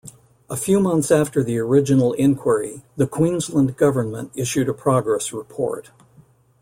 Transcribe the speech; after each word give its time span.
A 0.49 0.57
few 0.57 0.79
months 0.79 1.11
after 1.11 1.43
the 1.43 1.59
original 1.59 2.13
Inquiry, 2.13 2.81
the 2.95 3.05
Queensland 3.05 3.77
Government 3.77 4.31
issued 4.33 4.67
a 4.67 4.73
progress 4.73 5.31
report. 5.31 5.91